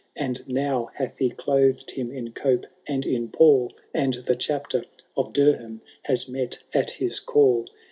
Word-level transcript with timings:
And 0.15 0.47
now 0.49 0.89
hath 0.95 1.19
he 1.19 1.29
clothed 1.29 1.91
him 1.91 2.09
in 2.09 2.31
cope 2.31 2.65
and 2.87 3.05
in 3.05 3.27
pall. 3.29 3.71
And 3.93 4.15
the 4.15 4.35
Chapter 4.35 4.85
of 5.15 5.31
Durham 5.31 5.81
has 6.05 6.27
met 6.27 6.57
at 6.73 6.89
his 6.89 7.19
call. 7.19 7.67